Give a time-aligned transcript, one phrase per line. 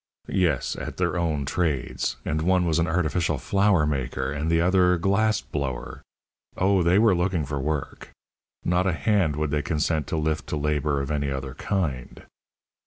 [0.33, 2.15] "Yes, at their own trades.
[2.25, 6.01] And one was an artificial flower maker, and the other a glass blower.
[6.57, 8.09] Oh, they were looking for work!
[8.65, 12.25] Not a hand would they consent to lift to labour of any other kind."